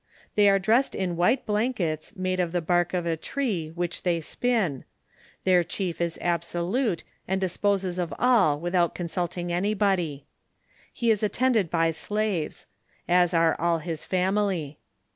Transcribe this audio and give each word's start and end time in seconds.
They 0.33 0.49
are 0.49 0.57
dressed 0.57 0.95
in 0.95 1.15
white 1.15 1.45
blankets 1.45 2.15
made 2.15 2.39
of 2.39 2.53
the 2.53 2.59
bark 2.61 2.95
of 2.95 3.05
a 3.05 3.15
tree 3.15 3.69
which 3.75 4.01
they 4.01 4.19
spin; 4.19 4.83
their 5.43 5.63
chief 5.63 6.01
is 6.01 6.17
absolute, 6.19 7.03
and 7.27 7.39
disposes 7.39 7.99
of 7.99 8.11
all 8.17 8.59
without 8.59 8.95
consulting 8.95 9.51
anybody. 9.53 10.25
He 10.91 11.11
is 11.11 11.21
attended 11.21 11.69
by 11.69 11.91
slaves^ 11.91 12.65
as 13.07 13.35
are 13.35 13.55
all 13.61 13.77
his 13.77 14.03
family. 14.03 14.79